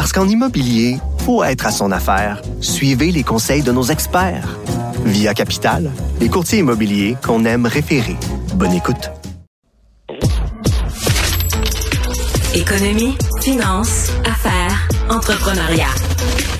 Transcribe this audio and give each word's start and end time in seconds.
Parce 0.00 0.14
qu'en 0.14 0.26
immobilier, 0.26 0.96
faut 1.26 1.44
être 1.44 1.66
à 1.66 1.70
son 1.70 1.92
affaire. 1.92 2.40
Suivez 2.62 3.12
les 3.12 3.22
conseils 3.22 3.62
de 3.62 3.70
nos 3.70 3.82
experts. 3.82 4.58
Via 5.04 5.34
Capital, 5.34 5.90
les 6.20 6.30
courtiers 6.30 6.60
immobiliers 6.60 7.18
qu'on 7.22 7.44
aime 7.44 7.66
référer. 7.66 8.16
Bonne 8.54 8.72
écoute. 8.72 9.10
Économie, 12.54 13.14
finance, 13.42 14.10
affaires, 14.24 14.88
entrepreneuriat. 15.10 15.94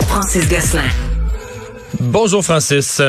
Francis 0.08 0.46
Gosselin. 0.46 0.90
Bonjour 1.98 2.44
Francis. 2.44 3.00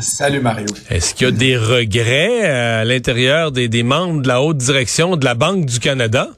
Salut 0.00 0.40
Mario. 0.40 0.66
Est-ce 0.90 1.14
qu'il 1.14 1.28
y 1.28 1.30
a 1.30 1.32
des 1.32 1.56
regrets 1.56 2.44
à 2.44 2.84
l'intérieur 2.84 3.52
des, 3.52 3.68
des 3.68 3.84
membres 3.84 4.20
de 4.20 4.28
la 4.28 4.42
haute 4.42 4.58
direction 4.58 5.16
de 5.16 5.24
la 5.24 5.34
Banque 5.34 5.64
du 5.64 5.78
Canada? 5.78 6.28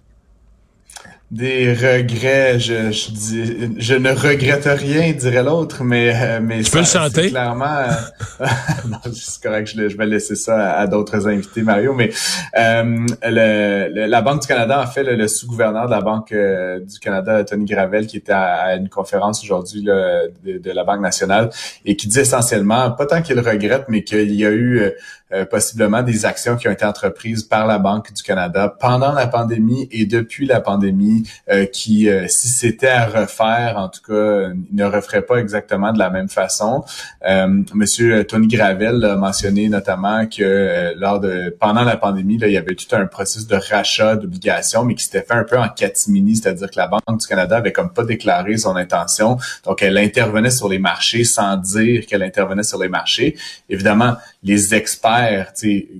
Des 1.30 1.74
regrets, 1.74 2.59
je, 2.59 2.91
je, 2.91 3.10
dis, 3.10 3.70
je 3.77 3.95
ne 3.95 4.12
regrette 4.12 4.64
rien, 4.64 5.12
dirait 5.12 5.42
l'autre, 5.42 5.84
mais 5.84 6.10
euh, 6.14 6.41
mais 6.42 6.62
tu 6.62 6.70
peux 6.70 6.79
le 6.79 6.87
chanter? 6.87 7.29
Clairement, 7.29 7.66
euh, 8.40 8.46
c'est 9.12 9.43
correct, 9.43 9.70
je, 9.76 9.90
je, 9.90 9.96
vais 9.98 10.07
laisser 10.07 10.37
ça 10.37 10.73
à, 10.73 10.87
d'autres 10.87 11.29
invités, 11.29 11.60
Mario. 11.60 11.93
Mais 11.93 12.09
euh, 12.59 13.04
le, 13.24 14.07
la 14.07 14.23
Banque 14.23 14.40
du 14.40 14.48
Canada, 14.48 14.80
en 14.82 14.87
fait, 14.87 15.02
le, 15.02 15.29
sous-gouverneur 15.29 15.85
de 15.85 15.90
la 15.90 16.01
Banque 16.01 16.32
euh, 16.32 16.80
du 16.80 16.98
Canada, 16.98 17.45
Tony 17.45 17.66
Gravel, 17.66 18.07
qui 18.07 18.16
était 18.16 18.32
à, 18.32 18.76
une 18.76 18.88
conférence 18.88 19.45
aujourd'hui 19.45 19.82
de, 19.82 20.32
de, 20.59 20.73
la 20.73 20.85
Banque 20.85 21.02
nationale 21.02 21.51
et 21.85 21.95
qui 21.95 22.09
dit 22.09 22.20
essentiellement, 22.20 22.90
pas 22.92 23.04
tant 23.04 23.20
qu'il 23.20 23.38
regrette, 23.38 23.85
mais 23.88 24.02
qu'il 24.02 24.32
y 24.32 24.46
a 24.46 24.51
eu 24.51 24.80
euh, 25.30 25.45
possiblement 25.45 26.02
des 26.02 26.24
actions 26.24 26.57
qui 26.57 26.68
ont 26.68 26.71
été 26.71 26.87
entreprises 26.87 27.43
par 27.43 27.66
la 27.66 27.79
Banque 27.79 28.12
du 28.15 28.23
Canada 28.23 28.74
pendant 28.80 29.12
la 29.12 29.26
pandémie 29.26 29.87
et 29.90 30.07
depuis 30.07 30.46
la 30.46 30.60
pandémie 30.60 31.29
euh, 31.51 31.66
qui, 31.66 32.09
euh, 32.09 32.26
si 32.29 32.48
c'était 32.48 32.88
à 32.88 33.07
refaire, 33.07 33.74
en 33.76 33.90
tout 33.90 34.01
cas, 34.01 34.48
ne 34.73 34.85
referait 34.85 35.20
pas 35.20 35.37
exactement 35.37 35.93
de 35.93 35.98
la 35.98 36.09
même 36.09 36.30
façon. 36.30 36.85
Monsieur 37.74 38.24
Tony 38.24 38.48
Gravel 38.48 39.04
a 39.04 39.16
mentionné 39.16 39.68
notamment 39.68 40.26
que 40.26 40.95
lors 40.96 41.20
de 41.20 41.54
pendant 41.60 41.85
la 41.85 41.96
pandémie, 41.96 42.38
là, 42.38 42.46
il 42.46 42.54
y 42.54 42.57
avait 42.57 42.74
tout 42.74 42.95
un 42.95 43.07
processus 43.07 43.46
de 43.46 43.57
rachat 43.57 44.16
d'obligations, 44.16 44.85
mais 44.85 44.95
qui 44.95 45.04
s'était 45.04 45.23
fait 45.23 45.35
un 45.35 45.45
peu 45.45 45.59
en 45.59 45.68
catimini, 45.68 46.37
c'est-à-dire 46.37 46.70
que 46.70 46.79
la 46.79 46.87
Banque 46.87 47.20
du 47.20 47.26
Canada 47.26 47.59
avait 47.59 47.73
comme 47.73 47.92
pas 47.92 48.04
déclaré 48.04 48.57
son 48.57 48.76
intention. 48.76 49.37
Donc, 49.65 49.82
elle 49.82 49.98
intervenait 49.98 50.51
sur 50.51 50.68
les 50.68 50.79
marchés 50.79 51.24
sans 51.24 51.57
dire 51.57 52.07
qu'elle 52.07 52.23
intervenait 52.23 52.63
sur 52.63 52.79
les 52.79 52.88
marchés. 52.88 53.37
Évidemment, 53.68 54.16
les 54.42 54.74
experts 54.74 55.18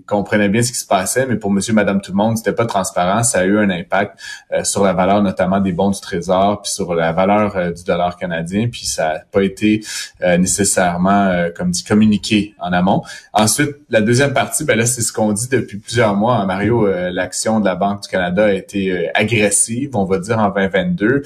comprenaient 0.07 0.49
bien 0.49 0.63
ce 0.63 0.73
qui 0.73 0.79
se 0.79 0.87
passait, 0.87 1.27
mais 1.27 1.37
pour 1.37 1.51
monsieur, 1.51 1.73
madame, 1.73 2.01
tout 2.01 2.13
le 2.13 2.17
monde, 2.17 2.37
c'était 2.37 2.53
pas 2.53 2.67
transparent. 2.67 3.23
Ça 3.23 3.41
a 3.41 3.45
eu 3.45 3.59
un 3.59 3.71
impact 3.71 4.19
euh, 4.53 4.65
sur 4.65 4.85
la 4.85 4.93
valeur 4.93 5.23
notamment 5.23 5.61
des 5.61 5.73
bons 5.73 5.91
du 5.91 6.01
Trésor, 6.01 6.63
puis 6.63 6.71
sur 6.71 6.95
la 6.95 7.13
valeur 7.13 7.57
euh, 7.57 7.73
du 7.73 7.85
dollar 7.85 8.17
canadien, 8.17 8.69
puis 8.69 8.87
ça 8.87 9.15
n'a 9.15 9.19
pas 9.31 9.43
été 9.43 9.85
euh, 10.23 10.37
nécessairement, 10.39 11.49
comme 11.57 11.71
dit, 11.71 11.85
communiqué 11.85 12.55
en 12.59 12.73
amont. 12.73 13.03
Ensuite, 13.33 13.77
la 13.91 14.01
deuxième 14.01 14.33
partie, 14.33 14.65
ben 14.65 14.77
là, 14.77 14.87
c'est 14.87 15.03
ce 15.03 15.13
qu'on 15.13 15.33
dit 15.33 15.49
depuis 15.49 15.79
plusieurs 15.79 16.15
mois. 16.15 16.37
Hein, 16.37 16.47
Mario, 16.47 16.87
l'action 17.11 17.61
de 17.61 17.65
la 17.65 17.75
Banque 17.75 18.03
du 18.03 18.09
Canada 18.09 18.45
a 18.45 18.53
été 18.53 19.11
agressive, 19.15 19.97
on 19.97 20.05
va 20.05 20.19
dire, 20.19 20.39
en 20.39 20.51
2022, 20.51 21.23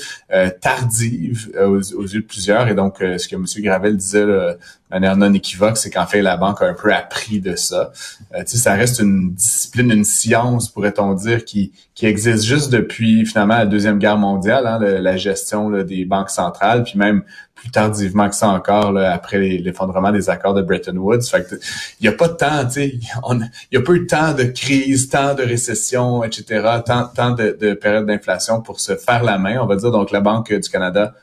tardive 0.61 1.51
aux, 1.61 1.79
yeux 1.79 2.21
de 2.21 2.27
plusieurs. 2.27 2.69
Et 2.69 2.75
donc, 2.75 2.97
ce 2.99 3.29
que 3.29 3.37
monsieur 3.37 3.63
Gravel 3.63 3.97
disait 3.97 4.27
de 4.27 4.59
manière 4.93 5.17
non 5.17 5.33
équivoque, 5.33 5.77
c'est 5.77 5.91
qu'en 5.91 6.07
fait, 6.07 6.23
la 6.23 6.37
banque 6.37 6.63
a 6.63 6.67
un 6.67 6.75
peu 6.75 6.93
appris 6.93 7.41
de 7.41 7.57
ça. 7.57 7.93
Euh, 8.35 8.43
ça 8.47 8.75
reste 8.75 9.01
une 9.01 9.33
discipline, 9.33 9.91
une 9.91 10.05
science, 10.05 10.69
pourrait-on 10.69 11.15
dire, 11.15 11.45
qui, 11.45 11.73
qui 11.95 12.07
existe 12.07 12.45
juste 12.45 12.71
depuis 12.71 13.25
finalement 13.27 13.57
la 13.57 13.67
Deuxième 13.67 13.99
Guerre 13.99 14.19
mondiale, 14.19 14.67
hein, 14.67 14.79
la 14.79 15.17
gestion 15.17 15.71
des 15.83 16.05
banques 16.05 16.31
centrales, 16.31 16.85
puis 16.85 16.99
même 16.99 17.23
plus 17.55 17.71
tardivement 17.71 18.29
que 18.29 18.35
ça 18.35 18.49
encore, 18.49 18.99
après 18.99 19.39
l'effondrement 19.39 20.11
des 20.11 20.29
accords 20.29 20.55
de 20.55 20.63
Bretton 20.63 20.97
Woods. 20.97 21.23
Fait 21.23 21.49
que, 21.49 21.55
il 22.01 22.03
n'y 22.03 22.09
a 22.09 22.13
pas 22.13 22.29
de 22.29 22.35
temps, 22.35 22.65
tu 22.65 22.73
sais, 22.73 22.89
il 22.89 23.49
n'y 23.73 23.79
a 23.79 23.83
pas 23.83 23.93
eu 23.93 24.01
de 24.01 24.07
temps 24.07 24.35
de 24.35 24.45
crise, 24.45 25.09
tant 25.09 25.35
de 25.35 25.43
récession, 25.43 26.25
etc., 26.25 26.81
tant, 26.85 27.07
tant 27.07 27.31
de 27.31 27.75
périodes 27.75 28.07
d'inflation 28.07 28.61
pour 28.61 28.81
se 28.81 28.97
faire 28.97 29.23
la 29.23 29.39
main, 29.39 29.59
on 29.61 29.67
va 29.67 29.77
dire. 29.77 29.91
Donc, 29.91 30.11
la 30.11 30.21
Banque 30.21 30.53
du 30.53 30.69
Canada 30.69 31.15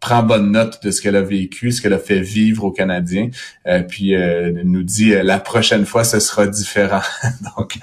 prend 0.00 0.22
bonne 0.22 0.52
note 0.52 0.82
de 0.82 0.90
ce 0.90 1.00
qu'elle 1.00 1.16
a 1.16 1.22
vécu, 1.22 1.72
ce 1.72 1.80
qu'elle 1.80 1.94
a 1.94 1.98
fait 1.98 2.20
vivre 2.20 2.64
aux 2.64 2.70
Canadiens, 2.70 3.30
euh, 3.66 3.82
puis 3.82 4.14
euh, 4.14 4.52
nous 4.64 4.82
dit 4.82 5.14
euh, 5.14 5.22
la 5.22 5.38
prochaine 5.38 5.86
fois 5.86 6.04
ce 6.04 6.20
sera 6.20 6.46
différent. 6.46 7.00
Donc 7.56 7.78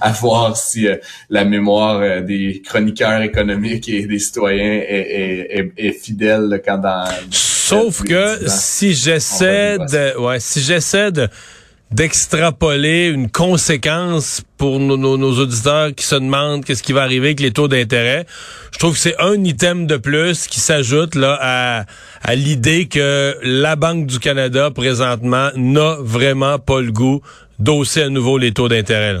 à, 0.00 0.10
voir 0.12 0.56
si 0.56 0.88
la 1.30 1.44
mémoire 1.44 2.22
des 2.22 2.62
chroniqueurs 2.64 3.22
économiques 3.22 3.88
et 3.88 4.06
des 4.06 4.18
citoyens 4.18 4.82
est, 4.88 5.72
est, 5.76 5.92
fidèle 5.92 6.60
quand 6.64 6.78
dans. 6.78 7.04
Sauf 7.30 8.02
que 8.02 8.38
si 8.48 8.94
j'essaie 8.94 9.78
de, 9.78 10.18
ouais, 10.18 10.40
si 10.40 10.60
j'essaie 10.60 11.12
de 11.12 11.28
d'extrapoler 11.90 13.06
une 13.06 13.30
conséquence 13.30 14.42
pour 14.56 14.78
nos, 14.78 15.38
auditeurs 15.38 15.94
qui 15.94 16.04
se 16.04 16.16
demandent 16.16 16.64
qu'est-ce 16.64 16.82
qui 16.82 16.92
va 16.92 17.02
arriver 17.02 17.28
avec 17.28 17.40
les 17.40 17.52
taux 17.52 17.68
d'intérêt. 17.68 18.26
Je 18.72 18.78
trouve 18.78 18.94
que 18.94 19.00
c'est 19.00 19.18
un 19.20 19.42
item 19.44 19.86
de 19.86 19.96
plus 19.96 20.46
qui 20.46 20.60
s'ajoute 20.60 21.14
là 21.14 21.38
à, 21.40 21.84
à 22.22 22.34
l'idée 22.34 22.86
que 22.86 23.36
la 23.42 23.76
Banque 23.76 24.06
du 24.06 24.18
Canada 24.18 24.70
présentement 24.70 25.50
n'a 25.56 25.96
vraiment 26.00 26.58
pas 26.58 26.80
le 26.80 26.92
goût 26.92 27.22
d'hausser 27.58 28.02
à 28.02 28.08
nouveau 28.08 28.38
les 28.38 28.52
taux 28.52 28.68
d'intérêt. 28.68 29.16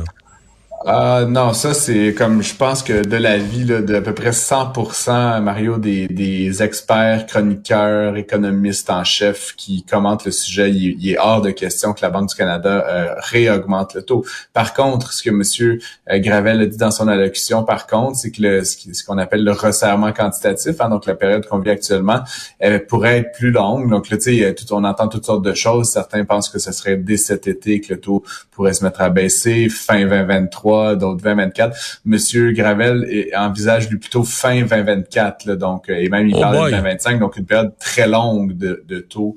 Ah 0.86 1.24
non, 1.28 1.54
ça 1.54 1.74
c'est 1.74 2.14
comme 2.14 2.40
je 2.40 2.54
pense 2.54 2.84
que 2.84 3.04
de 3.04 3.16
la 3.16 3.36
vie 3.36 3.64
là, 3.64 3.80
de 3.80 3.96
à 3.96 4.00
peu 4.00 4.14
près 4.14 4.30
100% 4.30 5.42
Mario 5.42 5.76
des, 5.76 6.06
des 6.06 6.62
experts, 6.62 7.26
chroniqueurs, 7.26 8.16
économistes 8.16 8.88
en 8.88 9.02
chef 9.02 9.56
qui 9.56 9.82
commentent 9.82 10.24
le 10.24 10.30
sujet, 10.30 10.70
il, 10.70 11.10
est 11.10 11.18
hors 11.18 11.42
de 11.42 11.50
question 11.50 11.94
que 11.94 12.00
la 12.02 12.10
Banque 12.10 12.28
du 12.28 12.36
Canada 12.36 12.84
euh, 12.86 13.14
réaugmente 13.18 13.94
le 13.94 14.02
taux. 14.02 14.24
Par 14.52 14.72
contre, 14.72 15.12
ce 15.12 15.24
que 15.24 15.30
Monsieur 15.30 15.80
euh, 16.12 16.20
Gravel 16.20 16.60
a 16.60 16.66
dit 16.66 16.76
dans 16.76 16.92
son 16.92 17.08
allocution, 17.08 17.64
par 17.64 17.88
contre, 17.88 18.16
c'est 18.16 18.30
que 18.30 18.40
le, 18.40 18.62
ce 18.64 19.04
qu'on 19.04 19.18
appelle 19.18 19.42
le 19.42 19.52
resserrement 19.52 20.12
quantitatif, 20.12 20.80
hein, 20.80 20.90
donc 20.90 21.06
la 21.06 21.16
période 21.16 21.44
qu'on 21.46 21.58
vit 21.58 21.70
actuellement, 21.70 22.20
elle 22.60 22.86
pourrait 22.86 23.18
être 23.18 23.32
plus 23.32 23.50
longue. 23.50 23.90
Donc 23.90 24.10
là, 24.10 24.16
tu 24.16 24.38
sais, 24.38 24.54
on 24.70 24.84
entend 24.84 25.08
toutes 25.08 25.26
sortes 25.26 25.44
de 25.44 25.54
choses. 25.54 25.90
Certains 25.90 26.24
pensent 26.24 26.48
que 26.48 26.60
ce 26.60 26.70
serait 26.70 26.96
dès 26.96 27.16
cet 27.16 27.48
été 27.48 27.80
que 27.80 27.94
le 27.94 28.00
taux 28.00 28.22
pourrait 28.52 28.74
se 28.74 28.84
mettre 28.84 29.00
à 29.00 29.10
baisser, 29.10 29.68
fin 29.68 30.00
2023 30.00 30.67
d'autres 30.96 31.22
2024. 31.22 32.00
Monsieur 32.04 32.52
Gravel 32.52 33.06
envisage 33.36 33.88
lui 33.88 33.98
plutôt 33.98 34.24
fin 34.24 34.62
2024, 34.62 35.54
donc, 35.54 35.88
euh, 35.88 35.94
et 35.94 36.08
même 36.08 36.28
il 36.28 36.34
oh 36.34 36.40
parle 36.40 36.56
de 36.66 36.76
2025, 36.76 37.18
donc 37.20 37.36
une 37.36 37.46
période 37.46 37.72
très 37.78 38.06
longue 38.06 38.56
de, 38.56 38.84
de 38.86 38.98
taux 39.00 39.36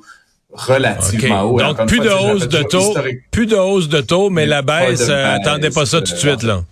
relativement 0.53 1.44
haut. 1.44 1.59
Donc, 1.59 1.86
plus 1.88 2.00
de 2.00 2.09
hausse 2.09 2.47
de 2.47 2.64
taux, 2.64 2.94
plus 3.31 3.46
de 3.46 3.56
hausse 3.56 3.90
de 3.90 4.02
taux, 4.02 4.30
mais, 4.30 4.46
la 4.46 4.62
baisse, 4.62 5.08
euh, 5.09 5.36
attendez 5.36 5.70
pas 5.70 5.86
ça 5.86 6.02
tout 6.02 6.14
de 6.14 6.18
suite, 6.18 6.44
là. 6.44 6.64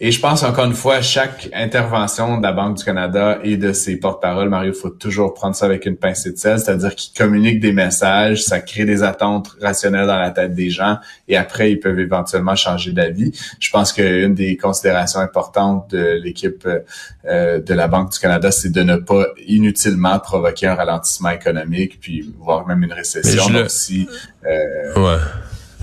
Et 0.00 0.10
je 0.10 0.20
pense 0.20 0.42
encore 0.42 0.64
une 0.64 0.74
fois, 0.74 1.00
chaque 1.02 1.48
intervention 1.52 2.38
de 2.38 2.42
la 2.42 2.52
Banque 2.52 2.78
du 2.78 2.84
Canada 2.84 3.38
et 3.42 3.56
de 3.56 3.72
ses 3.72 3.96
porte-paroles, 3.96 4.48
Mario, 4.48 4.72
il 4.72 4.78
faut 4.78 4.90
toujours 4.90 5.34
prendre 5.34 5.54
ça 5.54 5.66
avec 5.66 5.86
une 5.86 5.96
pincée 5.96 6.32
de 6.32 6.36
sel, 6.36 6.58
c'est-à-dire 6.58 6.94
qu'ils 6.94 7.16
communiquent 7.16 7.60
des 7.60 7.72
messages, 7.72 8.42
ça 8.42 8.60
crée 8.60 8.84
des 8.84 9.02
attentes 9.02 9.50
rationnelles 9.60 10.06
dans 10.06 10.18
la 10.18 10.30
tête 10.30 10.54
des 10.54 10.70
gens 10.70 10.98
et 11.28 11.36
après, 11.36 11.70
ils 11.70 11.78
peuvent 11.78 11.98
éventuellement 11.98 12.56
changer 12.56 12.92
d'avis. 12.92 13.32
Je 13.60 13.70
pense 13.70 13.92
qu'une 13.92 14.34
des 14.34 14.56
considérations 14.56 15.20
importantes 15.20 15.90
de 15.90 16.20
l'équipe 16.22 16.66
euh, 17.26 17.60
de 17.60 17.74
la 17.74 17.88
Banque 17.88 18.12
du 18.12 18.18
Canada, 18.18 18.50
c'est 18.50 18.70
de 18.70 18.82
ne 18.82 18.96
pas 18.96 19.26
inutilement 19.46 20.18
provoquer 20.18 20.66
un 20.66 20.74
ralentissement 20.74 21.30
économique, 21.30 22.00
puis 22.00 22.32
voire 22.38 22.66
même 22.66 22.82
une 22.82 22.92
récession. 22.92 23.44
aussi. 23.64 24.08
Euh, 24.46 24.94
ouais. 24.96 25.20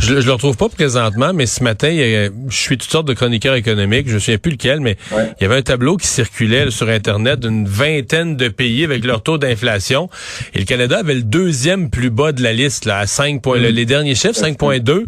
Je, 0.02 0.20
je 0.20 0.26
le 0.26 0.34
retrouve 0.34 0.58
pas 0.58 0.68
présentement, 0.68 1.32
mais 1.34 1.46
ce 1.46 1.64
matin, 1.64 1.90
je 1.92 2.56
suis 2.56 2.78
toutes 2.78 2.92
sortes 2.92 3.08
de 3.08 3.14
chroniqueurs 3.14 3.54
économiques, 3.54 4.10
je 4.10 4.16
ne 4.16 4.20
sais 4.20 4.38
plus 4.40 4.54
lequel, 4.54 4.80
mais 4.80 4.98
il 5.12 5.44
y 5.44 5.46
avait 5.46 5.58
un 5.58 5.62
tableau 5.62 5.96
qui 5.96 6.08
circulait 6.08 6.72
sur 6.72 6.90
Internet 6.90 7.40
d'une 7.40 7.68
vingtaine 7.68 8.36
de 8.36 8.50
pays 8.50 8.84
avec 8.84 9.06
leur 9.06 9.22
taux 9.22 9.38
d'inflation. 9.38 10.10
Et 10.56 10.60
le 10.60 10.66
Canada 10.66 10.98
avait 11.00 11.14
le 11.14 11.22
deuxième 11.22 11.90
plus 11.92 12.10
bas 12.10 12.32
de 12.32 12.42
la 12.42 12.52
liste, 12.52 12.86
là, 12.86 12.98
à 12.98 13.08
5 13.08 13.42
points. 13.42 13.60
Les 13.60 13.86
derniers 13.86 14.16
chiffres, 14.16 14.42
5,2. 14.42 15.06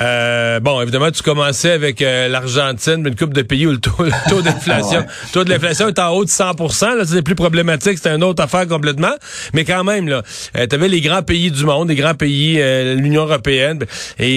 Euh, 0.00 0.60
bon, 0.60 0.80
évidemment, 0.80 1.10
tu 1.10 1.22
commençais 1.22 1.72
avec 1.72 2.00
euh, 2.00 2.28
l'Argentine, 2.28 3.04
une 3.06 3.16
coupe 3.16 3.34
de 3.34 3.42
pays 3.42 3.66
où 3.66 3.72
le 3.72 3.78
taux, 3.78 4.40
d'inflation, 4.40 5.00
le 5.24 5.32
taux 5.32 5.44
de 5.44 5.50
l'inflation 5.50 5.88
est 5.88 5.98
en 5.98 6.10
haut 6.10 6.24
de 6.24 6.30
100 6.30 6.52
Là, 6.80 7.04
c'est 7.04 7.22
plus 7.22 7.34
problématique, 7.34 7.98
c'est 8.00 8.14
une 8.14 8.22
autre 8.22 8.42
affaire 8.42 8.68
complètement. 8.68 9.14
Mais 9.52 9.64
quand 9.64 9.82
même, 9.82 10.08
là, 10.08 10.22
euh, 10.56 10.66
tu 10.68 10.76
avais 10.76 10.88
les 10.88 11.00
grands 11.00 11.22
pays 11.22 11.50
du 11.50 11.64
monde, 11.64 11.88
les 11.88 11.96
grands 11.96 12.14
pays, 12.14 12.60
euh, 12.60 12.94
l'Union 12.94 13.22
européenne. 13.22 13.80
Et 14.18 14.27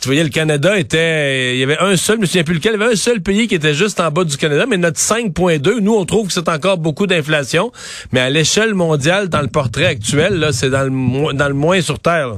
tu 0.00 0.08
voyais, 0.08 0.22
le 0.22 0.28
Canada 0.28 0.78
était, 0.78 1.54
il 1.54 1.58
y 1.58 1.62
avait 1.64 1.78
un 1.78 1.96
seul, 1.96 2.16
je 2.16 2.20
me 2.20 2.26
souviens 2.26 2.44
plus 2.44 2.54
lequel, 2.54 2.74
il 2.74 2.80
y 2.80 2.82
avait 2.82 2.92
un 2.92 2.96
seul 2.96 3.20
pays 3.20 3.48
qui 3.48 3.56
était 3.56 3.74
juste 3.74 3.98
en 3.98 4.10
bas 4.10 4.24
du 4.24 4.36
Canada, 4.36 4.64
mais 4.68 4.76
notre 4.76 5.00
5.2, 5.00 5.80
nous, 5.80 5.94
on 5.94 6.04
trouve 6.04 6.28
que 6.28 6.32
c'est 6.32 6.48
encore 6.48 6.78
beaucoup 6.78 7.06
d'inflation, 7.06 7.72
mais 8.12 8.20
à 8.20 8.30
l'échelle 8.30 8.74
mondiale, 8.74 9.28
dans 9.28 9.40
le 9.40 9.48
portrait 9.48 9.86
actuel, 9.86 10.34
là, 10.34 10.52
c'est 10.52 10.70
dans 10.70 10.84
le, 10.84 11.32
dans 11.32 11.48
le 11.48 11.54
moins 11.54 11.80
sur 11.80 11.98
Terre. 11.98 12.36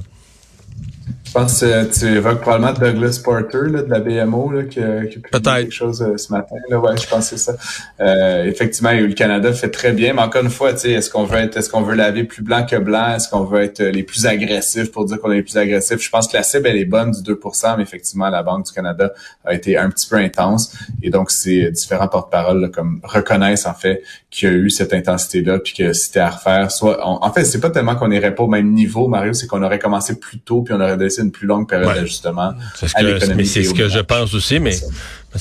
Je 1.31 1.35
pense 1.35 1.61
que 1.61 1.85
tu 1.97 2.07
évoques 2.07 2.41
probablement 2.41 2.73
Douglas 2.73 3.21
Porter 3.23 3.71
là, 3.71 3.83
de 3.83 3.89
la 3.89 4.01
BMO 4.01 4.51
là, 4.51 4.65
qui, 4.65 4.81
a, 4.81 5.07
qui 5.07 5.23
quelque 5.23 5.71
chose 5.71 6.03
euh, 6.03 6.17
ce 6.17 6.33
matin. 6.33 6.57
Là. 6.69 6.81
Ouais, 6.81 6.97
je 6.97 7.07
pense 7.07 7.31
que 7.31 7.37
c'est 7.37 7.53
ça. 7.53 7.55
Euh, 8.01 8.47
effectivement, 8.47 8.91
le 8.91 9.13
Canada 9.13 9.53
fait 9.53 9.71
très 9.71 9.93
bien, 9.93 10.13
mais 10.13 10.23
encore 10.23 10.43
une 10.43 10.51
fois, 10.51 10.73
est-ce 10.73 11.09
qu'on 11.09 11.23
veut 11.23 11.39
être, 11.39 11.57
est-ce 11.57 11.71
qu'on 11.71 11.83
veut 11.83 11.95
laver 11.95 12.25
plus 12.25 12.43
blanc 12.43 12.67
que 12.67 12.75
blanc? 12.75 13.15
Est-ce 13.15 13.29
qu'on 13.29 13.45
veut 13.45 13.61
être 13.61 13.81
les 13.81 14.03
plus 14.03 14.27
agressifs 14.27 14.91
pour 14.91 15.05
dire 15.05 15.21
qu'on 15.21 15.31
est 15.31 15.37
les 15.37 15.43
plus 15.45 15.57
agressifs? 15.57 16.03
Je 16.03 16.11
pense 16.11 16.27
que 16.27 16.37
la 16.37 16.43
cible, 16.43 16.67
elle 16.67 16.79
est 16.79 16.85
bonne 16.85 17.13
du 17.13 17.21
2% 17.21 17.77
mais 17.77 17.85
effectivement, 17.85 18.29
la 18.29 18.43
Banque 18.43 18.67
du 18.67 18.73
Canada 18.73 19.13
a 19.45 19.55
été 19.55 19.79
un 19.79 19.89
petit 19.89 20.09
peu 20.09 20.17
intense. 20.17 20.77
Et 21.01 21.11
donc, 21.11 21.31
ces 21.31 21.71
différents 21.71 22.09
porte-parole 22.09 22.73
comme 22.73 23.01
reconnaissent 23.05 23.67
en 23.67 23.75
fait 23.75 24.03
qu'il 24.33 24.49
y 24.49 24.53
a 24.53 24.55
eu 24.55 24.71
cette 24.71 24.93
intensité-là, 24.93 25.61
puis 25.61 25.75
que 25.75 25.93
c'était 25.93 26.21
à 26.21 26.31
refaire. 26.31 26.73
Soit, 26.73 26.99
en 27.07 27.33
fait, 27.33 27.45
c'est 27.45 27.61
pas 27.61 27.71
tellement 27.71 27.95
qu'on 27.95 28.09
n'irait 28.09 28.35
pas 28.35 28.43
au 28.43 28.49
même 28.49 28.73
niveau, 28.73 29.07
Mario, 29.07 29.33
c'est 29.33 29.47
qu'on 29.47 29.63
aurait 29.63 29.79
commencé 29.79 30.19
plus 30.19 30.41
tôt, 30.41 30.63
puis 30.63 30.75
on 30.75 30.81
aurait 30.81 30.97
laissé 30.97 31.20
une 31.21 31.31
plus 31.31 31.47
longue 31.47 31.69
période 31.69 31.95
d'ajustement 31.95 32.53
C'est 32.75 32.89
ce 32.89 33.75
que 33.75 33.89
je 33.89 34.01
pense 34.01 34.35
aussi, 34.35 34.59
mais 34.59 34.77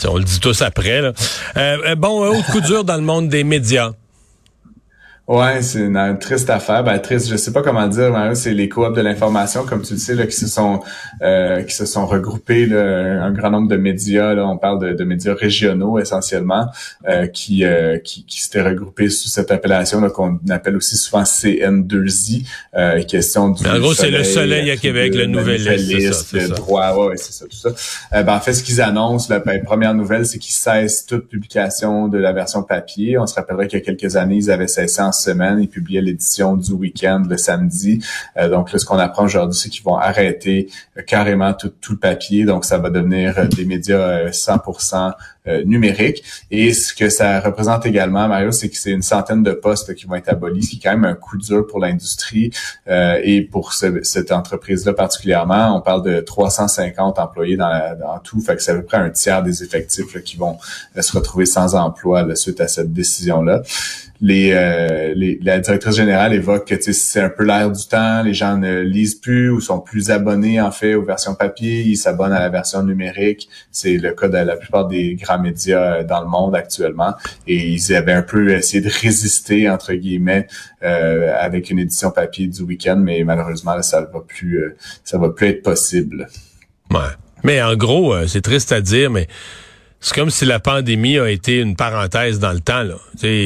on 0.08 0.18
le 0.18 0.24
dit 0.24 0.40
tous 0.40 0.62
après. 0.62 1.02
Là. 1.02 1.14
Euh, 1.58 1.78
euh 1.88 1.96
bon, 1.96 2.28
autre 2.28 2.52
coup 2.52 2.62
dur 2.62 2.84
dans 2.84 2.98
le 2.98 3.02
monde 3.02 3.30
des 3.30 3.44
médias. 3.44 3.92
Ouais, 5.30 5.62
c'est 5.62 5.82
une, 5.82 6.18
triste 6.20 6.50
affaire. 6.50 6.84
Ben, 6.84 6.98
triste, 6.98 7.30
je 7.30 7.38
sais 7.38 7.54
pas 7.54 7.62
comment 7.62 7.88
dire, 7.88 8.12
mais 8.12 8.34
c'est 8.34 8.52
les 8.52 8.68
coops 8.68 8.96
de 8.96 9.02
l'information, 9.02 9.64
comme 9.64 9.84
tu 9.84 9.94
le 9.94 10.00
sais, 10.00 10.16
là, 10.16 10.26
qui 10.26 10.36
se 10.36 10.48
sont 10.48 10.80
euh, 11.22 11.62
qui 11.62 11.76
se 11.76 11.86
sont 11.86 12.08
regroupés, 12.08 12.66
là, 12.66 13.24
un 13.24 13.32
grand 13.32 13.52
nombre 13.52 13.68
de 13.68 13.78
médias. 13.78 14.34
Là, 14.34 14.48
on 14.48 14.58
parle 14.58 14.80
de, 14.80 14.94
de 14.94 15.04
médias 15.04 15.36
régionaux 15.36 16.00
essentiellement, 16.00 16.66
euh, 17.08 17.28
qui, 17.28 17.64
euh, 17.64 18.00
qui, 18.00 18.26
qui 18.26 18.42
s'étaient 18.42 18.64
regroupés 18.64 19.12
sous 19.12 19.28
cette 19.28 19.52
appellation 19.52 20.02
qu'on 20.10 20.40
appelle 20.50 20.76
aussi 20.76 20.98
souvent 20.98 21.22
CN2I, 21.22 22.48
euh, 22.76 23.04
question 23.04 23.50
du. 23.50 23.68
en 23.68 23.78
gros, 23.78 23.94
c'est 23.94 24.10
le 24.10 24.24
Soleil 24.24 24.72
à 24.72 24.78
Québec, 24.78 25.14
le 25.14 25.28
nouvel 25.28 25.62
liste, 25.62 26.34
le 26.34 26.48
droit, 26.48 26.96
ouais, 26.96 27.18
c'est 27.18 27.34
ça, 27.34 27.46
tout 27.46 27.56
ça. 27.56 27.70
Euh, 28.14 28.24
ben, 28.24 28.34
en 28.34 28.40
fait, 28.40 28.54
ce 28.54 28.64
qu'ils 28.64 28.82
annoncent, 28.82 29.32
la 29.32 29.38
ben, 29.38 29.62
première 29.64 29.94
nouvelle, 29.94 30.26
c'est 30.26 30.40
qu'ils 30.40 30.56
cessent 30.56 31.06
toute 31.06 31.28
publication 31.28 32.08
de 32.08 32.18
la 32.18 32.34
version 32.34 32.64
papier. 32.64 33.20
On 33.20 33.28
se 33.28 33.36
rappellerait 33.36 33.68
qu'il 33.68 33.78
y 33.78 33.82
a 33.84 33.86
quelques 33.86 34.16
années, 34.16 34.38
ils 34.38 34.50
avaient 34.50 34.68
cessé 34.68 35.04
en 35.04 35.12
semaine. 35.20 35.60
Ils 35.62 35.70
publiaient 35.70 36.02
l'édition 36.02 36.56
du 36.56 36.72
week-end 36.72 37.24
le 37.28 37.38
samedi. 37.38 38.04
Euh, 38.38 38.50
donc 38.50 38.72
là, 38.72 38.80
ce 38.80 38.86
qu'on 38.86 38.98
apprend 38.98 39.26
aujourd'hui, 39.26 39.58
c'est 39.60 39.70
qu'ils 39.70 39.84
vont 39.84 39.98
arrêter 39.98 40.70
euh, 40.98 41.02
carrément 41.02 41.54
tout, 41.54 41.72
tout, 41.82 41.94
le 41.94 42.00
papier. 42.00 42.46
Donc 42.46 42.66
ça 42.66 42.78
va 42.78 42.90
devenir 42.90 43.38
euh, 43.38 43.46
des 43.46 43.66
médias 43.66 44.30
100% 44.30 45.14
numériques. 45.66 46.24
Et 46.52 46.74
ce 46.74 46.94
que 46.94 47.10
ça 47.10 47.40
représente 47.40 47.84
également, 47.88 48.28
Mario, 48.28 48.52
c'est 48.52 48.70
que 48.70 48.78
c'est 48.78 48.92
une 48.92 49.02
centaine 49.02 49.42
de 49.42 49.54
postes 49.54 49.96
qui 49.96 50.06
vont 50.06 50.14
être 50.14 50.30
abolis, 50.30 50.62
ce 50.62 50.70
qui 50.70 50.76
est 50.76 50.80
quand 50.84 50.92
même 50.92 51.06
un 51.06 51.16
coup 51.16 51.38
dur 51.38 51.66
pour 51.66 51.80
l'industrie 51.80 52.52
et 52.88 53.42
pour 53.42 53.74
cette 53.74 54.32
entreprise-là 54.32 54.94
particulièrement. 54.94 55.76
On 55.76 55.82
parle 55.82 56.04
de 56.04 56.20
350 56.20 57.18
employés 57.18 57.58
dans, 57.58 57.98
dans 58.00 58.20
tout, 58.20 58.40
fait 58.42 58.58
que 58.58 58.62
c'est 58.62 58.74
à 58.74 58.76
peu 58.76 58.84
près 58.84 58.98
un 58.98 59.10
tiers 59.10 59.42
des 59.42 59.64
effectifs 59.64 60.22
qui 60.24 60.38
vont 60.38 60.60
se 61.00 61.18
retrouver 61.18 61.48
sans 61.48 61.74
emploi 61.74 62.36
suite 62.36 62.62
à 62.62 62.68
cette 62.68 62.94
décision-là 62.94 63.64
les, 64.22 64.52
euh, 64.54 65.14
les, 65.16 65.40
la 65.42 65.60
directrice 65.60 65.96
générale 65.96 66.34
évoque 66.34 66.68
que 66.68 66.92
c'est 66.92 67.22
un 67.22 67.30
peu 67.30 67.46
l'air 67.46 67.72
du 67.72 67.88
temps, 67.88 68.22
les 68.22 68.34
gens 68.34 68.58
ne 68.58 68.82
lisent 68.82 69.16
plus 69.16 69.50
ou 69.50 69.62
sont 69.62 69.80
plus 69.80 70.12
abonnés 70.12 70.60
en 70.60 70.72
fait 70.72 70.96
aux 70.96 71.04
versions 71.04 71.36
papier, 71.36 71.82
ils 71.82 71.96
s'abonnent 71.96 72.34
à 72.34 72.40
la 72.40 72.50
version 72.50 72.84
numérique. 72.84 73.48
C'est 73.72 73.98
le 73.98 74.12
cas 74.12 74.28
de 74.28 74.38
la 74.38 74.58
plupart 74.58 74.88
des 74.88 75.16
grands 75.16 75.40
médias 75.40 76.00
euh, 76.00 76.04
dans 76.04 76.22
le 76.22 76.28
monde 76.28 76.56
actuellement. 76.56 77.14
Et 77.48 77.70
ils 77.70 77.96
avaient 77.96 78.14
un 78.14 78.22
peu 78.22 78.50
essayé 78.50 78.82
de 78.82 78.90
résister 78.90 79.70
entre 79.70 79.94
guillemets 79.94 80.48
euh, 80.84 81.34
avec 81.40 81.70
une 81.70 81.80
édition 81.80 82.12
papier 82.12 82.48
du 82.48 82.62
week-end, 82.64 82.98
mais 82.98 83.24
malheureusement 83.24 83.82
ça 83.82 84.02
va 84.02 84.20
plus 84.28 84.76
ça 85.04 85.18
va 85.18 85.30
plus 85.30 85.48
être 85.48 85.64
possible. 85.64 86.28
Ouais. 86.92 87.00
Mais 87.44 87.62
en 87.62 87.76
gros, 87.76 88.28
c'est 88.28 88.42
triste 88.42 88.74
à 88.74 88.82
dire, 88.82 89.10
mais 89.10 89.28
c'est 90.02 90.16
comme 90.16 90.30
si 90.30 90.46
la 90.46 90.60
pandémie 90.60 91.20
a 91.20 91.30
été 91.30 91.58
une 91.58 91.76
parenthèse 91.76 92.40
dans 92.40 92.54
le 92.54 92.62
temps. 92.62 92.84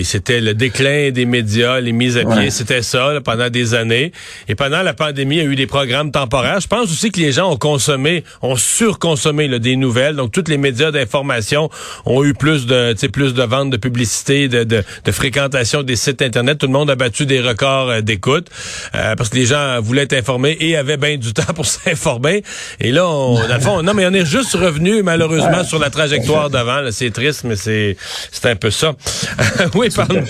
C'était 0.03 0.39
le 0.39 0.53
déclin 0.53 1.09
des 1.09 1.25
médias, 1.25 1.79
les 1.79 1.93
mises 1.93 2.15
à 2.15 2.25
pied, 2.25 2.51
c'était 2.51 2.83
ça 2.83 3.09
pendant 3.23 3.49
des 3.49 3.73
années. 3.73 4.11
Et 4.47 4.53
pendant 4.53 4.83
la 4.83 4.93
pandémie, 4.93 5.37
il 5.37 5.43
y 5.43 5.47
a 5.47 5.49
eu 5.49 5.55
des 5.55 5.65
programmes 5.65 6.11
temporaires. 6.11 6.59
Je 6.59 6.67
pense 6.67 6.91
aussi 6.91 7.11
que 7.11 7.19
les 7.19 7.31
gens 7.31 7.51
ont 7.51 7.57
consommé, 7.57 8.23
ont 8.43 8.55
surconsommé 8.55 9.47
là, 9.47 9.57
des 9.57 9.75
nouvelles. 9.75 10.15
Donc, 10.15 10.31
tous 10.31 10.43
les 10.47 10.59
médias 10.59 10.91
d'information 10.91 11.71
ont 12.05 12.23
eu 12.23 12.35
plus 12.35 12.67
de, 12.67 12.93
plus 13.07 13.33
de 13.33 13.43
ventes 13.43 13.71
de 13.71 13.77
publicité, 13.77 14.47
de, 14.47 14.63
de, 14.63 14.83
de, 15.03 15.11
fréquentation 15.11 15.81
des 15.81 15.95
sites 15.95 16.21
Internet. 16.21 16.59
Tout 16.59 16.67
le 16.67 16.73
monde 16.73 16.91
a 16.91 16.95
battu 16.95 17.25
des 17.25 17.41
records 17.41 17.89
euh, 17.89 18.01
d'écoute 18.01 18.49
euh, 18.93 19.15
parce 19.15 19.29
que 19.29 19.37
les 19.37 19.47
gens 19.47 19.81
voulaient 19.81 20.03
être 20.03 20.13
informés 20.13 20.55
et 20.59 20.77
avaient 20.77 20.97
bien 20.97 21.17
du 21.17 21.33
temps 21.33 21.53
pour 21.55 21.65
s'informer. 21.65 22.43
Et 22.79 22.91
là, 22.91 23.07
on, 23.07 23.35
dans 23.47 23.55
le 23.55 23.59
fond, 23.59 23.81
non, 23.81 23.95
mais 23.95 24.05
on 24.05 24.13
est 24.13 24.25
juste 24.25 24.53
revenu 24.53 25.01
malheureusement 25.01 25.63
sur 25.63 25.79
la 25.79 25.89
trajectoire 25.89 26.42
d'avant. 26.49 26.81
C'est 26.91 27.11
triste, 27.11 27.43
mais 27.43 27.55
c'est 27.55 27.97
un 28.43 28.55
peu 28.55 28.71
ça. 28.71 28.93
oui, 29.75 29.89
parle, 29.89 30.23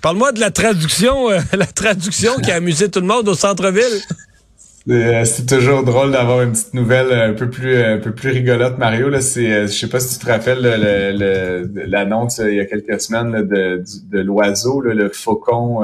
parle-moi 0.00 0.32
de 0.32 0.40
la 0.40 0.50
traduction, 0.50 1.30
euh, 1.30 1.40
la 1.52 1.66
traduction 1.66 2.36
qui 2.36 2.50
a 2.50 2.56
amusé 2.56 2.90
tout 2.90 3.00
le 3.00 3.06
monde 3.06 3.28
au 3.28 3.34
centre-ville. 3.34 4.00
Euh, 4.88 5.24
c'est 5.24 5.46
toujours 5.46 5.82
drôle 5.82 6.12
d'avoir 6.12 6.42
une 6.42 6.52
petite 6.52 6.72
nouvelle 6.72 7.12
un 7.12 7.32
peu 7.32 7.50
plus 7.50 7.82
un 7.82 7.98
peu 7.98 8.12
plus 8.12 8.30
rigolote 8.30 8.78
Mario 8.78 9.08
là. 9.08 9.20
C'est 9.20 9.52
euh, 9.52 9.66
je 9.66 9.72
sais 9.72 9.88
pas 9.88 9.98
si 9.98 10.16
tu 10.16 10.24
te 10.24 10.30
rappelles 10.30 10.60
l'annonce 11.88 12.38
il 12.38 12.54
y 12.54 12.60
a 12.60 12.66
quelques 12.66 13.00
semaines 13.00 13.42
de, 13.48 13.82
de 14.08 14.20
l'oiseau 14.20 14.80
le 14.80 15.08
faucon 15.08 15.82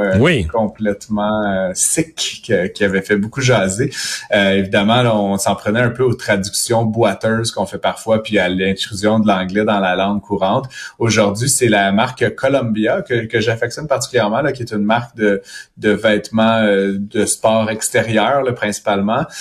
complètement 0.52 1.72
sick 1.74 2.42
qui, 2.44 2.84
avait 2.84 3.02
fait 3.02 3.16
beaucoup 3.16 3.40
jaser. 3.40 3.90
Évidemment 4.32 5.02
on 5.32 5.36
s'en 5.36 5.56
prenait 5.56 5.80
un 5.80 5.90
peu 5.90 6.04
aux 6.04 6.14
traductions 6.14 6.84
boiteuses 6.84 7.50
qu'on 7.50 7.66
fait 7.66 7.78
parfois 7.78 8.22
puis 8.22 8.38
à 8.38 8.48
l'intrusion 8.48 9.18
de 9.18 9.26
l'anglais 9.26 9.64
dans 9.64 9.80
la 9.80 9.96
langue 9.96 10.20
courante. 10.20 10.66
Aujourd'hui 11.00 11.48
c'est 11.48 11.68
la 11.68 11.90
marque 11.90 12.36
Columbia 12.36 13.02
que, 13.02 13.26
que 13.26 13.40
j'affectionne 13.40 13.88
particulièrement 13.88 14.42
là 14.42 14.52
qui 14.52 14.62
est 14.62 14.72
une 14.72 14.84
marque 14.84 15.16
de 15.16 15.42
de 15.76 15.90
vêtements 15.90 16.62
de 16.62 17.24
sport 17.24 17.68
extérieur 17.68 18.42
le 18.42 18.54
principal 18.54 18.91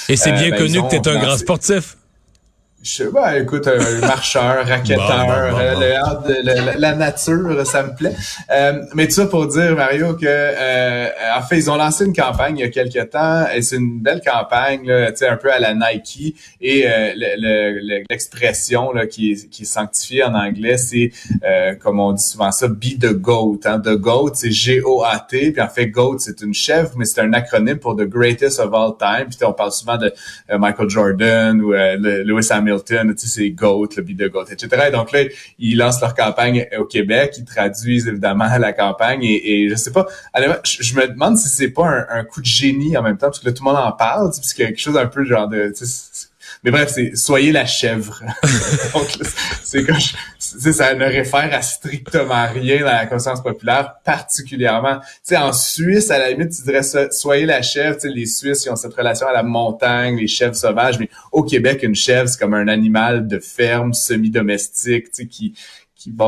et 0.09 0.15
c'est 0.15 0.31
bien 0.31 0.47
euh, 0.47 0.51
ben, 0.51 0.57
connu 0.57 0.81
que 0.83 0.89
tu 0.89 0.95
es 0.95 1.07
un 1.07 1.19
grand 1.19 1.37
sportif. 1.37 1.95
Je 2.83 2.89
sais 2.89 3.11
pas, 3.11 3.37
écoute, 3.37 3.67
un 3.67 3.99
marcheur, 4.07 4.65
raquetteur, 4.65 5.55
euh, 5.55 6.73
la 6.77 6.95
nature, 6.95 7.63
ça 7.63 7.83
me 7.83 7.95
plaît. 7.95 8.15
Euh, 8.49 8.81
mais 8.95 9.05
tout 9.05 9.13
ça 9.13 9.27
pour 9.27 9.45
dire, 9.45 9.75
Mario, 9.75 10.15
que 10.15 10.25
euh, 10.25 11.07
en 11.37 11.43
fait, 11.43 11.57
ils 11.57 11.69
ont 11.69 11.75
lancé 11.75 12.05
une 12.05 12.15
campagne 12.15 12.57
il 12.57 12.61
y 12.61 12.63
a 12.63 12.69
quelques 12.69 13.11
temps, 13.11 13.45
et 13.53 13.61
c'est 13.61 13.75
une 13.75 13.99
belle 13.99 14.21
campagne, 14.25 14.87
là, 14.87 15.11
un 15.29 15.37
peu 15.37 15.53
à 15.53 15.59
la 15.59 15.75
Nike, 15.75 16.35
et 16.59 16.87
l'expression 18.09 18.91
là, 18.93 19.05
qui, 19.05 19.33
est, 19.33 19.49
qui 19.49 19.61
est 19.61 19.65
sanctifiée 19.65 20.23
en 20.23 20.33
anglais, 20.33 20.77
c'est, 20.77 21.11
comme 21.79 21.99
on 21.99 22.13
dit 22.13 22.23
souvent 22.23 22.51
ça, 22.51 22.67
be 22.67 22.97
the 22.99 23.13
goat. 23.13 23.59
Hein? 23.65 23.79
The 23.79 23.95
goat, 23.95 24.31
c'est 24.33 24.51
G-O-A-T, 24.51 25.51
puis 25.51 25.61
en 25.61 25.69
fait, 25.69 25.85
goat, 25.85 26.17
c'est 26.17 26.41
une 26.41 26.55
chèvre, 26.55 26.93
mais 26.97 27.05
c'est 27.05 27.21
un 27.21 27.31
acronyme 27.33 27.77
pour 27.77 27.95
the 27.95 28.07
greatest 28.07 28.59
of 28.59 28.73
all 28.73 28.93
time. 28.97 29.27
Puis 29.29 29.37
on 29.45 29.53
parle 29.53 29.71
souvent 29.71 29.97
de 29.97 30.11
Michael 30.57 30.89
Jordan 30.89 31.61
ou 31.61 31.73
Lewis 31.73 32.47
Hamilton 32.49 32.70
Tu 32.79 32.95
sais, 32.95 33.27
c'est 33.27 33.49
GOAT, 33.49 33.89
le 33.97 34.03
de 34.03 34.27
GOAT, 34.27 34.45
etc. 34.51 34.85
Et 34.87 34.91
donc 34.91 35.11
là, 35.11 35.23
ils 35.59 35.77
lancent 35.77 36.01
leur 36.01 36.15
campagne 36.15 36.67
au 36.77 36.85
Québec, 36.85 37.35
ils 37.37 37.45
traduisent 37.45 38.07
évidemment 38.07 38.47
la 38.57 38.73
campagne 38.73 39.23
et, 39.23 39.67
je 39.69 39.75
sais 39.75 39.91
pas, 39.91 40.07
je, 40.63 40.95
me 40.95 41.07
demande 41.07 41.37
si 41.37 41.49
c'est 41.49 41.69
pas 41.69 42.05
un, 42.09 42.23
coup 42.23 42.41
de 42.41 42.45
génie 42.45 42.97
en 42.97 43.03
même 43.03 43.17
temps, 43.17 43.27
parce 43.27 43.39
que 43.39 43.45
là, 43.45 43.53
tout 43.53 43.63
le 43.63 43.71
monde 43.71 43.81
en 43.81 43.91
parle, 43.91 44.31
qu'il 44.53 44.63
y 44.63 44.65
a 44.65 44.67
quelque 44.67 44.79
chose 44.79 44.97
un 44.97 45.07
peu 45.07 45.25
genre 45.25 45.47
de, 45.47 45.73
Mais 46.63 46.69
bref, 46.69 46.91
c'est 46.93 47.15
soyez 47.15 47.51
la 47.51 47.65
chèvre. 47.65 48.21
Donc, 48.93 49.07
c'est 49.63 49.83
comme 49.83 49.97
ça 50.37 50.93
ne 50.93 51.05
réfère 51.05 51.49
à 51.53 51.61
strictement 51.61 52.47
rien 52.47 52.81
dans 52.81 52.85
la 52.85 53.07
conscience 53.07 53.41
populaire, 53.41 53.95
particulièrement. 54.03 54.99
Tu 54.99 55.07
sais, 55.23 55.37
en 55.37 55.53
Suisse, 55.53 56.11
à 56.11 56.19
la 56.19 56.29
limite, 56.29 56.51
tu 56.55 56.61
dirais 56.63 56.81
soyez 57.11 57.45
la 57.45 57.63
chèvre. 57.63 57.95
Tu 57.95 58.01
sais, 58.01 58.09
les 58.09 58.27
Suisses, 58.27 58.65
ils 58.65 58.69
ont 58.69 58.75
cette 58.75 58.93
relation 58.93 59.27
à 59.27 59.33
la 59.33 59.43
montagne, 59.43 60.17
les 60.17 60.27
chèvres 60.27 60.55
sauvages. 60.55 60.99
Mais 60.99 61.09
au 61.31 61.43
Québec, 61.43 61.81
une 61.81 61.95
chèvre, 61.95 62.29
c'est 62.29 62.39
comme 62.39 62.53
un 62.53 62.67
animal 62.67 63.27
de 63.27 63.39
ferme, 63.39 63.93
semi-domestique, 63.93 65.05
tu 65.05 65.23
sais, 65.23 65.25
qui 65.27 65.53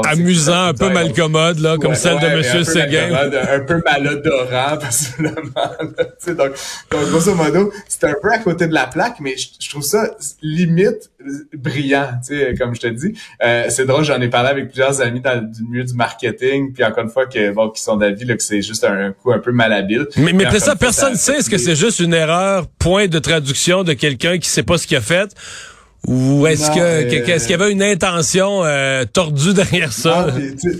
amusant, 0.05 0.67
un 0.67 0.73
peu 0.73 0.89
malcommode, 0.89 1.59
là, 1.59 1.77
comme 1.77 1.95
celle 1.95 2.19
de 2.19 2.37
Monsieur 2.37 2.63
Séguin. 2.63 3.09
Un 3.51 3.59
peu 3.61 3.81
malodorant, 3.83 4.77
possiblement. 4.81 5.41
donc, 6.27 6.51
donc, 6.91 7.09
grosso 7.09 7.35
modo, 7.35 7.71
c'est 7.87 8.05
un 8.05 8.15
peu 8.21 8.31
à 8.31 8.39
côté 8.39 8.67
de 8.67 8.73
la 8.73 8.87
plaque, 8.87 9.19
mais 9.19 9.35
je, 9.37 9.69
trouve 9.69 9.83
ça 9.83 10.11
limite 10.41 11.11
brillant, 11.53 12.09
tu 12.25 12.37
sais, 12.37 12.55
comme 12.57 12.75
je 12.75 12.81
te 12.81 12.87
dis. 12.87 13.13
Euh, 13.43 13.65
c'est 13.69 13.85
drôle, 13.85 14.03
j'en 14.03 14.19
ai 14.21 14.29
parlé 14.29 14.49
avec 14.49 14.67
plusieurs 14.67 15.01
amis 15.01 15.21
dans 15.21 15.35
le 15.35 15.69
milieu 15.69 15.83
du 15.83 15.93
marketing, 15.93 16.73
puis 16.73 16.83
encore 16.83 17.03
une 17.03 17.09
fois, 17.09 17.25
que, 17.25 17.51
bon, 17.51 17.69
qui 17.69 17.81
sont 17.81 17.97
d'avis 17.97 18.25
que 18.25 18.43
c'est 18.43 18.61
juste 18.61 18.83
un, 18.83 19.11
coup 19.11 19.31
un 19.31 19.39
peu 19.39 19.51
malhabile. 19.51 20.07
Mais, 20.17 20.33
mais 20.33 20.59
ça, 20.59 20.75
personne 20.75 21.13
ne 21.13 21.17
sait, 21.17 21.37
est-ce 21.37 21.49
que 21.49 21.57
c'est 21.57 21.75
juste 21.75 21.99
une 21.99 22.13
erreur, 22.13 22.67
point 22.67 23.07
de 23.07 23.19
traduction 23.19 23.83
de 23.83 23.93
quelqu'un 23.93 24.37
qui 24.37 24.49
sait 24.49 24.63
pas 24.63 24.77
ce 24.77 24.87
qu'il 24.87 24.97
a 24.97 25.01
fait, 25.01 25.33
ou 26.05 26.45
est-ce 26.47 26.69
que 26.69 27.23
qu'est-ce 27.25 27.47
qu'il 27.47 27.57
y 27.57 27.61
avait 27.61 27.71
une 27.71 27.81
intention 27.81 28.65
euh, 28.65 29.05
tordue 29.05 29.53
derrière 29.53 29.93
ça? 29.93 30.27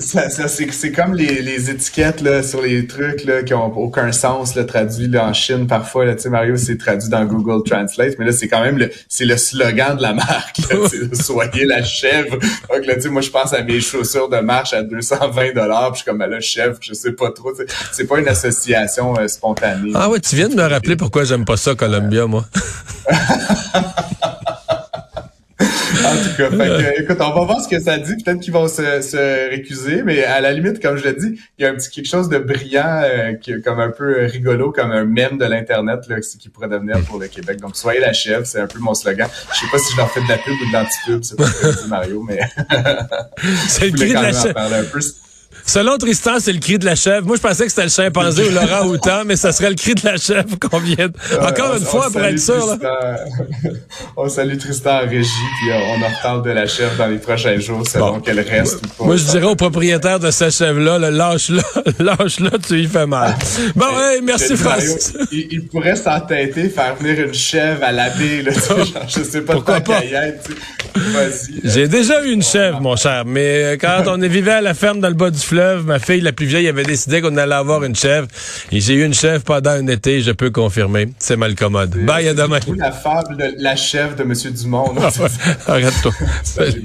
ça, 0.01 0.30
ça 0.30 0.48
c'est 0.50 0.92
comme 0.92 1.13
les, 1.13 1.42
les, 1.42 1.70
étiquettes 1.70 2.20
là, 2.20 2.44
sur 2.44 2.62
les 2.62 2.88
trucs 2.88 3.24
là, 3.24 3.42
qui 3.42 3.53
ont 3.53 3.72
aucun 3.77 4.12
sens 4.12 4.56
là, 4.56 4.65
traduits 4.65 5.08
là, 5.08 5.25
en 5.27 5.34
Chine 5.34 5.65
parfois. 5.65 6.06
Là, 6.06 6.15
Mario, 6.30 6.58
c'est 6.58 6.77
traduit 6.77 7.08
dans 7.08 7.24
Google 7.24 7.63
Translate, 7.63 8.15
mais 8.20 8.25
là, 8.25 8.32
c'est 8.34 8.50
quand 8.50 8.62
même 8.62 8.77
le 8.77 8.89
c'est 9.08 9.24
le 9.24 9.38
slogan 9.38 9.96
de 9.96 10.01
la 10.01 10.13
marque. 10.13 10.60
Soyez 11.13 11.65
la 11.65 11.84
chèvre. 11.84 12.38
Donc 12.70 12.86
là, 12.86 12.96
moi, 13.10 13.22
je 13.22 13.30
pense 13.30 13.53
à 13.53 13.63
mes 13.63 13.80
chaussures 13.80 14.27
de 14.27 14.39
marche 14.39 14.74
à 14.74 14.84
220 14.84 15.53
dollars. 15.53 15.92
Je 15.94 16.00
suis 16.00 16.06
comme 16.06 16.22
à 16.22 16.27
la 16.27 16.42
chèvre, 16.42 16.77
je 16.82 16.94
sais 16.94 17.13
pas 17.13 17.32
trop. 17.32 17.53
C'est 17.94 18.08
pas 18.08 18.20
une 18.20 18.27
association 18.27 19.18
euh, 19.18 19.30
spontanée. 19.30 19.92
Ah 19.96 20.10
ouais, 20.10 20.20
tu 20.20 20.36
viens 20.36 20.50
de 20.50 20.56
me 20.56 20.63
rappeler 20.63 20.98
pourquoi 20.98 21.24
j'aime 21.24 21.46
pas 21.46 21.56
ça, 21.56 21.75
Columbia, 21.75 22.25
moi. 22.27 22.46
en 26.42 26.50
tout 26.50 26.58
cas, 26.58 26.66
fait 26.66 27.02
écoute, 27.02 27.18
on 27.20 27.34
va 27.34 27.46
voir 27.46 27.62
ce 27.62 27.68
que 27.68 27.80
ça 27.80 27.98
dit. 27.98 28.16
Peut-être 28.24 28.40
qu'ils 28.40 28.54
vont 28.54 28.68
se, 28.68 29.02
se, 29.02 29.50
récuser, 29.50 30.04
mais 30.04 30.24
à 30.24 30.42
la 30.42 30.52
limite, 30.54 30.82
comme 30.82 30.98
je 30.98 31.04
l'ai 31.04 31.13
dit, 31.13 31.40
il 31.58 31.63
y 31.63 31.66
a 31.66 31.72
un 31.72 31.75
petit 31.75 31.90
quelque 31.90 32.08
chose 32.08 32.30
de 32.30 32.38
brillant, 32.38 33.02
euh, 33.04 33.34
qui, 33.34 33.62
comme 33.62 33.80
un 33.80 33.92
peu 33.92 34.25
rigolo, 34.25 34.72
comme 34.72 34.92
un 34.92 35.06
mème 35.06 35.38
de 35.38 35.46
l'internet 35.46 36.02
là, 36.08 36.20
qui 36.20 36.50
pourrait 36.50 36.70
devenir 36.70 37.00
pour 37.06 37.20
le 37.20 37.28
Québec. 37.28 37.60
Donc, 37.60 37.75
soyez 37.75 38.00
la 38.00 38.13
chef, 38.13 38.46
c'est 38.46 38.60
un 38.60 38.68
peu 38.68 38.80
mon 38.80 38.94
slogan. 38.94 39.30
Je 39.54 39.60
sais 39.60 39.72
pas 39.72 39.78
si 39.78 39.94
je 39.94 39.98
leur 39.98 40.12
fais 40.12 40.22
de 40.22 40.30
la 40.30 40.38
pub 40.38 40.54
ou 40.54 40.68
de 40.68 40.74
l'anti-pub, 40.74 41.24
c'est 41.24 41.38
pas 41.38 41.46
ce 41.48 41.84
que 41.84 41.88
Mario, 41.88 42.24
mais 42.24 42.40
c'est 43.68 43.90
le 43.90 43.92
cri 43.98 44.10
de 44.10 44.13
la 44.13 44.32
chef. 44.32 44.54
Selon 45.65 45.98
Tristan, 45.98 46.39
c'est 46.39 46.51
le 46.51 46.60
cri 46.60 46.77
de 46.77 46.86
la 46.86 46.95
chèvre. 46.95 47.25
Moi, 47.25 47.38
je 47.38 47.41
pensais 47.41 47.63
que 47.63 47.69
c'était 47.69 47.83
le 47.83 47.89
chimpanzé 47.89 48.43
ou 48.48 48.51
Laurent 48.51 48.86
Houtan, 48.89 49.24
mais 49.25 49.36
ça 49.36 49.51
serait 49.51 49.69
le 49.69 49.75
cri 49.75 49.95
de 49.95 50.05
la 50.05 50.17
chèvre 50.17 50.57
qu'on 50.60 50.79
vient. 50.79 51.10
Encore 51.41 51.75
une 51.75 51.86
fois, 51.86 52.10
pour 52.12 52.22
être 52.22 52.39
sûr. 52.39 52.77
on 54.17 54.27
salue 54.27 54.57
Tristan 54.57 55.03
en 55.03 55.07
régie, 55.07 55.29
puis 55.62 55.72
euh, 55.72 55.79
on 55.95 56.03
en 56.03 56.10
reparle 56.10 56.43
de 56.43 56.51
la 56.51 56.67
chèvre 56.67 56.95
dans 56.98 57.07
les 57.07 57.17
prochains 57.17 57.57
jours, 57.60 57.88
selon 57.88 58.19
qu'elle 58.19 58.41
reste 58.41 58.75
ou 58.75 58.88
pas. 58.88 59.05
Moi, 59.05 59.15
je 59.15 59.24
dirais 59.24 59.45
au 59.45 59.55
propriétaire 59.55 60.19
de 60.19 60.31
cette 60.31 60.51
chèvre-là, 60.51 61.00
lâche-la, 61.00 61.63
lâche-la, 62.00 62.51
tu 62.60 62.81
y 62.81 62.88
fais 62.88 63.05
mal. 63.05 63.36
Bon, 63.75 63.86
hey, 64.00 64.22
merci 64.22 64.57
Francis. 64.57 65.13
Il, 65.31 65.67
pourrait 65.67 65.95
s'entêter, 65.95 66.69
faire 66.69 66.95
venir 66.95 67.27
une 67.27 67.33
chèvre 67.33 67.83
à 67.83 67.91
l'abbé, 67.91 68.41
là, 68.41 68.51
genre, 68.51 69.07
je 69.07 69.24
sais 69.24 69.41
pas 69.41 69.53
Pourquoi 69.53 69.79
pas? 69.79 70.01
J'ai 71.63 71.88
déjà 71.88 72.25
eu 72.25 72.31
une 72.31 72.43
chèvre, 72.43 72.81
mon 72.81 72.95
cher, 72.95 73.24
mais 73.25 73.77
quand 73.79 74.03
on 74.07 74.22
est 74.22 74.33
vivait 74.33 74.51
à 74.51 74.62
la 74.62 74.74
ferme 74.74 75.00
dans 75.00 75.07
le 75.07 75.13
bas 75.13 75.29
du 75.29 75.39
fleuve, 75.43 75.85
ma 75.85 76.00
fille 76.00 76.21
la 76.21 76.31
plus 76.31 76.45
vieille 76.45 76.67
avait 76.67 76.83
décidé 76.83 77.21
qu'on 77.21 77.35
allait 77.38 77.53
avoir 77.55 77.83
une 77.83 77.95
chèvre. 77.95 78.27
Et 78.71 78.79
j'ai 78.79 78.93
eu 78.95 79.05
une 79.05 79.13
chèvre 79.13 79.43
pendant 79.43 79.71
un 79.71 79.88
été, 79.88 80.21
je 80.21 80.31
peux 80.31 80.50
confirmer. 80.51 81.09
C'est 81.19 81.38
mal 81.38 81.55
commode. 81.55 81.91
Bye, 82.05 82.27
à 82.27 82.33
demain. 82.33 82.59
la 82.75 82.91
fable 82.91 83.38
de 83.38 83.55
la 83.57 83.75
chèvre 83.75 84.15
de 84.15 84.23
M. 84.23 84.33
Dumont. 84.53 84.93
Arrête-toi. 85.67 86.12
Salut, 86.43 86.83